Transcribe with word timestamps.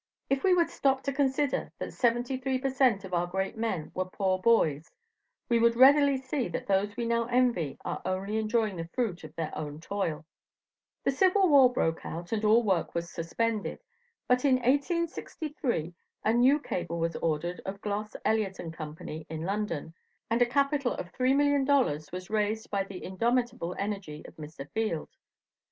If 0.31 0.41
we 0.43 0.55
would 0.55 0.71
stop 0.71 1.03
to 1.03 1.13
consider 1.13 1.71
that 1.77 1.93
seventy 1.93 2.35
three 2.35 2.57
per 2.57 2.71
cent. 2.71 3.03
of 3.03 3.13
our 3.13 3.27
great 3.27 3.55
men 3.55 3.91
were 3.93 4.05
poor 4.09 4.39
boys, 4.39 4.89
we 5.47 5.59
would 5.59 5.75
readily 5.75 6.17
see 6.17 6.47
that 6.47 6.65
those 6.65 6.97
we 6.97 7.05
now 7.05 7.25
envy 7.25 7.77
are 7.85 8.01
only 8.03 8.37
enjoying 8.39 8.77
the 8.77 8.87
fruit 8.95 9.23
of 9.23 9.35
their 9.35 9.55
own 9.55 9.79
toil. 9.79 10.25
The 11.03 11.11
civil 11.11 11.47
war 11.49 11.71
broke 11.71 12.03
out 12.03 12.31
and 12.31 12.43
all 12.43 12.63
work 12.63 12.95
was 12.95 13.11
suspended, 13.11 13.77
but 14.27 14.43
in 14.43 14.55
1863 14.55 15.93
a 16.23 16.33
new 16.33 16.59
cable 16.59 16.97
was 16.97 17.15
ordered 17.17 17.61
of 17.63 17.79
Gloss, 17.81 18.15
Elliot 18.25 18.57
& 18.73 18.73
Company 18.73 19.27
in 19.29 19.43
London, 19.43 19.93
and 20.31 20.41
a 20.41 20.47
capital 20.47 20.93
of 20.95 21.13
$3,000,000 21.13 22.11
was 22.11 22.29
raised 22.31 22.71
by 22.71 22.83
the 22.83 23.03
indomitable 23.03 23.75
energy 23.77 24.23
of 24.25 24.35
Mr. 24.37 24.67
Field. 24.71 25.09